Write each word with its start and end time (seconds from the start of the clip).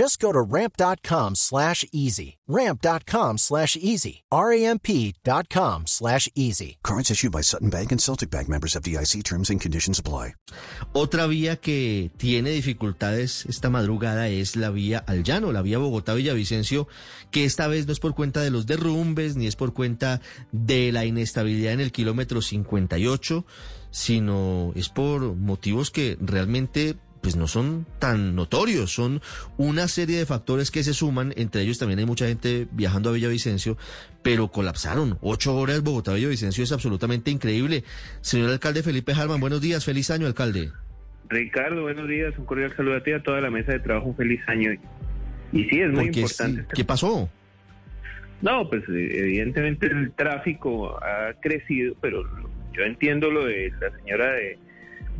Just 0.00 0.18
go 0.18 0.32
to 0.32 0.40
ramp.com 0.40 1.34
slash 1.34 1.84
easy. 1.92 2.38
Ramp.com 2.48 3.36
slash 3.36 3.76
easy. 3.76 4.22
R-A-M-P.com 4.32 5.86
slash 5.86 6.26
easy. 6.34 6.78
Cards 6.82 7.10
issued 7.10 7.32
by 7.32 7.42
Sutton 7.42 7.68
Bank 7.68 7.92
and 7.92 8.00
Celtic 8.00 8.30
Bank 8.30 8.48
members 8.48 8.74
of 8.74 8.82
DIC 8.82 9.22
terms 9.24 9.50
and 9.50 9.60
conditions 9.60 9.98
apply. 9.98 10.36
Otra 10.94 11.26
vía 11.26 11.56
que 11.56 12.10
tiene 12.16 12.48
dificultades 12.48 13.44
esta 13.44 13.68
madrugada 13.68 14.28
es 14.28 14.56
la 14.56 14.70
vía 14.70 15.04
al 15.06 15.22
llano, 15.22 15.52
la 15.52 15.60
vía 15.60 15.76
Bogotá-Villavicencio, 15.76 16.88
que 17.30 17.44
esta 17.44 17.66
vez 17.66 17.86
no 17.86 17.92
es 17.92 18.00
por 18.00 18.14
cuenta 18.14 18.40
de 18.40 18.50
los 18.50 18.64
derrumbes 18.64 19.36
ni 19.36 19.48
es 19.48 19.54
por 19.56 19.74
cuenta 19.74 20.22
de 20.50 20.92
la 20.92 21.04
inestabilidad 21.04 21.74
en 21.74 21.80
el 21.80 21.92
kilómetro 21.92 22.40
58, 22.40 23.44
sino 23.90 24.72
es 24.74 24.88
por 24.88 25.36
motivos 25.36 25.90
que 25.90 26.16
realmente 26.22 26.96
pues 27.30 27.36
no 27.36 27.46
son 27.46 27.86
tan 28.00 28.34
notorios, 28.34 28.90
son 28.92 29.20
una 29.56 29.86
serie 29.86 30.18
de 30.18 30.26
factores 30.26 30.72
que 30.72 30.82
se 30.82 30.92
suman, 30.92 31.32
entre 31.36 31.62
ellos 31.62 31.78
también 31.78 32.00
hay 32.00 32.04
mucha 32.04 32.26
gente 32.26 32.66
viajando 32.72 33.08
a 33.08 33.12
Villavicencio, 33.12 33.78
pero 34.24 34.48
colapsaron. 34.48 35.16
Ocho 35.20 35.54
horas 35.54 35.84
Bogotá-Villavicencio 35.84 36.64
es 36.64 36.72
absolutamente 36.72 37.30
increíble. 37.30 37.84
Señor 38.20 38.50
alcalde 38.50 38.82
Felipe 38.82 39.12
Harman, 39.12 39.38
buenos 39.38 39.60
días, 39.60 39.84
feliz 39.84 40.10
año, 40.10 40.26
alcalde. 40.26 40.72
Ricardo, 41.28 41.82
buenos 41.82 42.08
días, 42.08 42.36
un 42.36 42.46
cordial 42.46 42.74
saludo 42.74 42.96
a 42.96 43.02
ti, 43.04 43.12
a 43.12 43.22
toda 43.22 43.40
la 43.40 43.50
mesa 43.50 43.70
de 43.70 43.78
trabajo, 43.78 44.08
un 44.08 44.16
feliz 44.16 44.40
año. 44.48 44.72
Y 45.52 45.64
sí, 45.66 45.80
es 45.80 45.92
muy 45.92 46.06
importante. 46.06 46.66
¿Qué 46.74 46.84
pasó? 46.84 47.30
No, 48.42 48.68
pues 48.68 48.82
evidentemente 48.88 49.86
el 49.86 50.10
tráfico 50.14 50.98
ha 51.00 51.32
crecido, 51.40 51.94
pero 52.00 52.24
yo 52.72 52.82
entiendo 52.82 53.30
lo 53.30 53.44
de 53.44 53.72
la 53.80 53.96
señora 53.98 54.32
de 54.32 54.58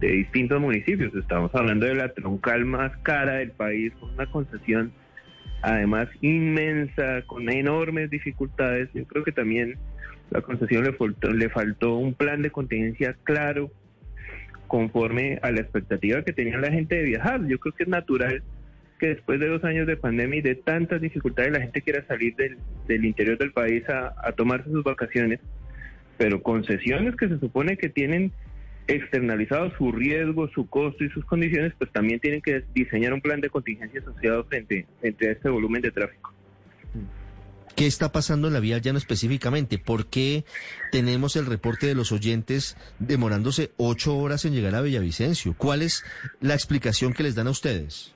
de 0.00 0.08
distintos 0.08 0.60
municipios. 0.60 1.14
Estamos 1.14 1.54
hablando 1.54 1.86
de 1.86 1.94
la 1.94 2.12
troncal 2.12 2.64
más 2.64 2.96
cara 2.98 3.34
del 3.34 3.50
país, 3.50 3.92
con 3.98 4.10
una 4.10 4.26
concesión 4.26 4.92
además 5.62 6.08
inmensa, 6.20 7.22
con 7.26 7.50
enormes 7.50 8.10
dificultades. 8.10 8.90
Yo 8.92 9.04
creo 9.06 9.24
que 9.24 9.32
también 9.32 9.76
la 10.30 10.42
concesión 10.42 10.84
le 10.84 10.92
faltó, 10.92 11.32
le 11.32 11.48
faltó 11.48 11.96
un 11.96 12.14
plan 12.14 12.42
de 12.42 12.50
contingencia 12.50 13.16
claro, 13.24 13.70
conforme 14.66 15.38
a 15.42 15.50
la 15.50 15.60
expectativa 15.60 16.22
que 16.22 16.32
tenía 16.32 16.58
la 16.58 16.70
gente 16.70 16.96
de 16.96 17.04
viajar. 17.04 17.46
Yo 17.46 17.58
creo 17.58 17.74
que 17.74 17.84
es 17.84 17.88
natural 17.88 18.42
que 18.98 19.08
después 19.08 19.40
de 19.40 19.48
dos 19.48 19.64
años 19.64 19.86
de 19.86 19.96
pandemia 19.96 20.38
y 20.38 20.42
de 20.42 20.54
tantas 20.54 21.00
dificultades 21.00 21.52
la 21.52 21.60
gente 21.60 21.82
quiera 21.82 22.06
salir 22.06 22.34
del, 22.36 22.58
del 22.86 23.04
interior 23.04 23.38
del 23.38 23.52
país 23.52 23.88
a, 23.88 24.14
a 24.22 24.32
tomarse 24.32 24.70
sus 24.70 24.84
vacaciones, 24.84 25.40
pero 26.16 26.42
concesiones 26.42 27.16
que 27.16 27.28
se 27.28 27.38
supone 27.38 27.76
que 27.76 27.88
tienen 27.88 28.32
externalizado 28.86 29.70
su 29.76 29.92
riesgo, 29.92 30.48
su 30.48 30.68
costo 30.68 31.04
y 31.04 31.10
sus 31.10 31.24
condiciones, 31.24 31.72
pues 31.78 31.90
también 31.92 32.20
tienen 32.20 32.42
que 32.42 32.64
diseñar 32.74 33.12
un 33.12 33.20
plan 33.20 33.40
de 33.40 33.50
contingencia 33.50 34.00
asociado 34.00 34.44
frente, 34.44 34.86
frente 35.00 35.28
a 35.28 35.32
este 35.32 35.48
volumen 35.48 35.82
de 35.82 35.90
tráfico. 35.90 36.32
¿Qué 37.76 37.86
está 37.86 38.12
pasando 38.12 38.46
en 38.46 38.54
la 38.54 38.60
vía 38.60 38.78
llano 38.78 38.98
específicamente? 38.98 39.78
¿Por 39.78 40.06
qué 40.06 40.44
tenemos 40.92 41.34
el 41.34 41.46
reporte 41.46 41.88
de 41.88 41.94
los 41.94 42.12
oyentes 42.12 42.76
demorándose 43.00 43.72
ocho 43.76 44.16
horas 44.16 44.44
en 44.44 44.54
llegar 44.54 44.76
a 44.76 44.80
Villavicencio? 44.80 45.54
¿Cuál 45.58 45.82
es 45.82 46.04
la 46.40 46.54
explicación 46.54 47.12
que 47.12 47.24
les 47.24 47.34
dan 47.34 47.48
a 47.48 47.50
ustedes? 47.50 48.14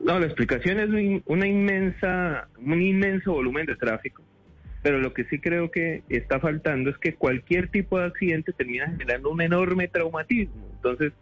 No, 0.00 0.18
la 0.18 0.26
explicación 0.26 0.78
es 0.78 1.22
una 1.24 1.46
inmensa, 1.46 2.48
un 2.58 2.82
inmenso 2.82 3.32
volumen 3.32 3.64
de 3.64 3.76
tráfico 3.76 4.23
pero 4.84 4.98
lo 5.00 5.14
que 5.14 5.24
sí 5.24 5.38
creo 5.38 5.70
que 5.70 6.02
está 6.10 6.38
faltando 6.38 6.90
es 6.90 6.98
que 6.98 7.14
cualquier 7.14 7.68
tipo 7.68 7.98
de 7.98 8.04
accidente 8.04 8.52
termina 8.52 8.86
generando 8.90 9.30
un 9.30 9.40
enorme 9.40 9.88
traumatismo. 9.88 10.68
Entonces, 10.74 11.14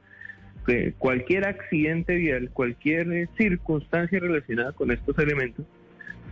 cualquier 0.99 1.47
accidente 1.47 2.17
vial, 2.17 2.51
cualquier 2.53 3.13
eh, 3.13 3.29
circunstancia 3.39 4.19
relacionada 4.19 4.73
con 4.73 4.91
estos 4.91 5.17
elementos, 5.17 5.65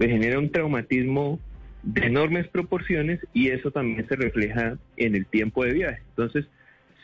le 0.01 0.09
genera 0.09 0.41
un 0.41 0.51
traumatismo 0.51 1.39
de 1.85 2.07
enormes 2.07 2.49
proporciones 2.49 3.21
y 3.33 3.51
eso 3.51 3.71
también 3.71 4.09
se 4.09 4.17
refleja 4.17 4.77
en 4.97 5.15
el 5.15 5.25
tiempo 5.25 5.65
de 5.65 5.73
viaje. 5.73 6.03
Entonces, 6.09 6.47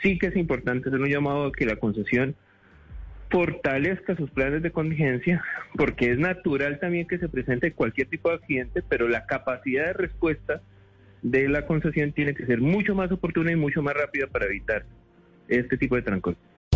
sí 0.03 0.19
que 0.19 0.27
es 0.27 0.37
importante 0.37 0.89
hacer 0.89 1.01
un 1.01 1.09
llamado 1.09 1.47
a 1.47 1.53
que 1.53 1.67
la 1.67 1.77
concesión 1.77 2.35
fortalezca 3.31 4.17
sus 4.17 4.31
planes 4.31 4.63
de 4.63 4.71
contingencia, 4.71 5.43
porque 5.77 6.13
es 6.13 6.19
natural 6.19 6.79
también 6.79 7.07
que 7.07 7.19
se 7.19 7.29
presente 7.29 7.73
cualquier 7.73 8.09
tipo 8.09 8.29
de 8.29 8.37
accidente, 8.37 8.83
pero 8.89 9.09
la 9.09 9.27
capacidad 9.27 9.87
de 9.87 9.93
respuesta 9.93 10.63
de 11.23 11.49
la 11.49 11.67
concesión 11.67 12.13
tiene 12.13 12.35
que 12.35 12.47
ser 12.47 12.61
mucho 12.61 12.95
más 12.95 13.11
oportuna 13.11 13.53
y 13.53 13.57
mucho 13.57 13.83
más 13.83 13.95
rápida 13.95 14.27
para 14.27 14.47
evitar 14.47 14.85
este 15.49 15.77
tipo 15.77 15.97
de 15.97 16.03
trancos. 16.03 16.37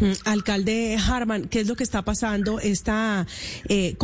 Mm, 0.00 0.12
alcalde 0.26 0.96
Harman, 0.96 1.48
¿qué 1.48 1.60
es 1.60 1.68
lo 1.68 1.74
que 1.74 1.82
está 1.82 2.02
pasando? 2.02 2.60
Esta 2.60 3.26
eh, 3.68 3.96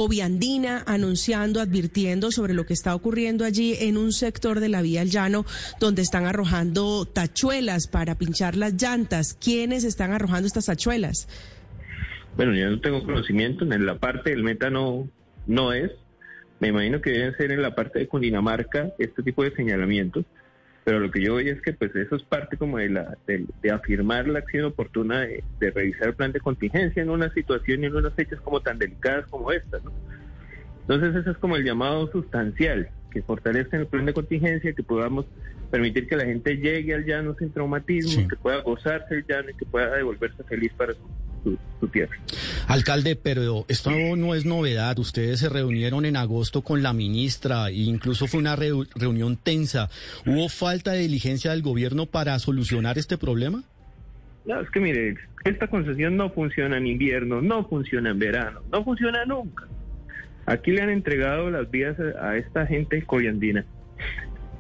anunciando, 0.87 1.61
advirtiendo 1.61 2.33
sobre 2.33 2.55
lo 2.55 2.67
que 2.67 2.73
está 2.73 2.95
ocurriendo 2.95 3.45
allí 3.45 3.77
en 3.79 3.97
un 3.97 4.13
sector 4.13 4.61
de 4.61 4.69
la 4.69 4.83
vía 4.83 5.03
al 5.03 5.11
llano 5.11 5.45
donde 5.79 6.03
están 6.03 6.27
arrojando 6.27 7.07
tachuelas 7.07 7.87
para 7.87 8.17
pinchar 8.17 8.57
las 8.57 8.81
llantas. 8.81 9.35
¿Quiénes 9.35 9.85
están 9.85 10.13
arrojando 10.13 10.47
estas 10.47 10.67
tachuelas? 10.67 11.29
Bueno, 12.37 12.55
yo 12.55 12.69
no 12.71 12.81
tengo 12.81 13.05
conocimiento. 13.05 13.65
En 13.65 13.87
la 13.87 13.99
parte 13.99 14.31
del 14.31 14.43
meta 14.43 14.71
no, 14.71 15.09
no 15.47 15.73
es. 15.73 15.93
Me 16.59 16.69
imagino 16.69 17.01
que 17.01 17.11
deben 17.11 17.37
ser 17.37 17.53
en 17.53 17.63
la 17.63 17.75
parte 17.75 18.01
de 18.01 18.09
Cundinamarca 18.09 18.93
este 18.99 19.23
tipo 19.23 19.45
de 19.45 19.55
señalamientos 19.55 20.25
pero 20.85 21.01
lo 21.01 21.11
que 21.11 21.23
yo 21.23 21.37
veo 21.37 21.53
es 21.53 21.63
que 21.63 21.73
pues 21.73 21.97
eso 21.97 22.17
es 22.17 22.23
parte 22.23 22.59
como 22.59 22.77
de, 22.77 22.91
la, 22.91 23.17
de, 23.27 23.71
afirmar 23.71 24.29
la 24.29 24.41
acción 24.41 24.67
oportuna 24.67 25.21
de, 25.21 25.43
revisar 25.59 26.09
el 26.09 26.15
plan 26.15 26.33
de 26.33 26.41
contingencia 26.41 27.03
en 27.03 27.09
una 27.09 27.33
situación 27.33 27.83
y 27.83 27.87
en 27.87 27.97
unas 27.97 28.13
fechas 28.13 28.39
como 28.43 28.61
tan 28.61 28.79
delicadas 28.79 29.27
como 29.27 29.51
esta, 29.51 29.79
¿no? 29.83 29.93
Entonces 30.83 31.17
ese 31.17 31.31
es 31.31 31.39
como 31.39 31.57
el 31.57 31.65
llamado 31.65 32.13
sustancial, 32.13 32.91
que 33.11 33.23
fortalezcan 33.23 33.81
el 33.81 33.87
plan 33.87 34.05
de 34.05 34.13
contingencia, 34.13 34.75
que 34.75 34.83
podamos 34.83 35.25
permitir 35.71 36.07
que 36.07 36.17
la 36.17 36.27
gente 36.27 36.59
llegue 36.59 36.95
al 36.95 37.07
llano 37.07 37.35
sin 37.39 37.51
traumatismo, 37.51 38.29
que 38.29 38.37
pueda 38.37 38.61
gozarse 38.61 39.15
el 39.15 39.25
llano 39.27 39.49
y 39.51 39.55
que 39.55 39.65
pueda 39.65 39.97
devolverse 39.97 40.45
feliz 40.45 40.73
para 40.77 40.93
su, 40.93 41.01
su 41.81 41.89
tierra. 41.89 42.17
Alcalde, 42.67 43.17
pero 43.17 43.65
esto 43.69 43.91
no 44.17 44.35
es 44.35 44.45
novedad. 44.45 44.99
Ustedes 44.99 45.41
se 45.41 45.49
reunieron 45.49 46.05
en 46.05 46.17
agosto 46.17 46.63
con 46.63 46.83
la 46.83 46.93
ministra 46.93 47.69
e 47.69 47.75
incluso 47.83 48.27
fue 48.27 48.41
una 48.41 48.57
reu- 48.57 48.89
reunión 48.95 49.37
tensa. 49.37 49.89
¿Hubo 50.27 50.49
falta 50.49 50.93
de 50.93 51.01
diligencia 51.01 51.51
del 51.51 51.63
gobierno 51.63 52.07
para 52.07 52.39
solucionar 52.39 52.99
este 52.99 53.19
problema? 53.19 53.63
No, 54.47 54.61
es 54.61 54.71
que 54.71 54.81
mire, 54.81 55.15
esta 55.45 55.69
concesión 55.69 56.17
no 56.17 56.31
funciona 56.31 56.77
en 56.79 56.87
invierno, 56.87 57.41
no 57.41 57.67
funciona 57.69 58.11
en 58.11 58.19
verano, 58.19 58.61
no 58.73 58.85
funciona 58.85 59.25
nunca. 59.25 59.67
Aquí 60.47 60.73
le 60.73 60.83
han 60.83 60.91
entregado 60.91 61.51
las 61.51 61.71
vías 61.71 61.97
a, 61.99 62.29
a 62.31 62.37
esta 62.37 62.67
gente 62.67 63.03
coyandina, 63.05 63.65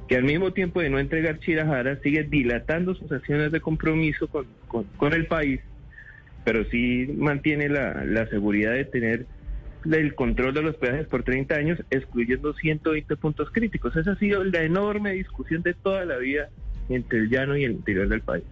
que 0.09 0.17
al 0.17 0.25
mismo 0.25 0.53
tiempo 0.55 0.81
de 0.81 0.89
no 0.89 0.99
entregar 0.99 1.39
Chirajara 1.41 1.99
sigue 2.03 2.23
dilatando 2.25 2.95
sus 2.95 3.13
acciones 3.13 3.53
de 3.53 3.61
compromiso 3.61 4.27
con, 4.29 4.47
con- 4.69 4.85
con 4.97 5.13
el 5.13 5.27
país, 5.27 5.61
pero 6.45 6.65
sí 6.71 7.09
mantiene 7.17 7.69
la, 7.69 8.05
la 8.05 8.27
seguridad 8.29 8.73
de 8.73 8.85
tener 8.85 9.27
el 9.91 10.15
control 10.15 10.55
de 10.55 10.63
los 10.63 10.77
peajes 10.77 11.07
por 11.07 11.23
30 11.23 11.55
años, 11.55 11.79
excluyendo 11.91 12.55
120 12.55 13.17
puntos 13.17 13.51
críticos. 13.51 13.97
Esa 13.97 14.13
ha 14.13 14.19
sido 14.19 14.43
la 14.45 14.63
enorme 14.63 15.13
discusión 15.13 15.63
de 15.63 15.75
toda 15.75 16.05
la 16.05 16.17
vida 16.17 16.49
entre 16.89 17.19
el 17.19 17.31
llano 17.31 17.57
y 17.57 17.65
el 17.65 17.73
interior 17.73 18.09
del 18.09 18.21
país. 18.21 18.45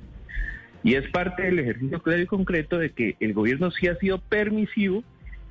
Y 0.85 0.95
es 0.95 1.09
parte 1.11 1.43
del 1.43 1.59
ejercicio 1.61 2.03
claro 2.03 2.23
y 2.23 2.27
concreto 2.27 2.79
de 2.79 2.91
que 2.91 3.17
el 3.21 3.35
gobierno 3.35 3.71
sí 3.71 3.87
ha 3.87 3.97
sido 3.97 4.21
permisivo 4.21 5.05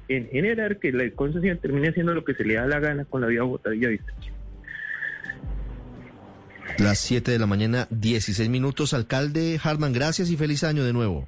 en 0.08 0.28
generar 0.28 0.78
que 0.78 0.92
la 0.92 1.10
concesión 1.12 1.58
termine 1.60 1.90
haciendo 1.90 2.14
lo 2.14 2.26
que 2.26 2.34
se 2.34 2.44
le 2.44 2.56
da 2.56 2.66
la 2.66 2.80
gana 2.80 3.06
con 3.06 3.22
la 3.22 3.28
vía 3.28 3.44
Bogotá 3.44 3.70
Villavicencio. 3.70 4.34
Las 6.78 7.00
7 7.00 7.32
de 7.32 7.40
la 7.40 7.48
mañana, 7.48 7.88
16 7.92 8.50
minutos. 8.50 8.94
Alcalde 8.94 9.60
Harman, 9.64 9.94
gracias 9.94 10.30
y 10.30 10.38
feliz 10.38 10.64
año 10.64 10.84
de 10.84 10.94
nuevo. 10.94 11.28